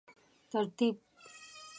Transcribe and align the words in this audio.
ترتیب 0.51 0.95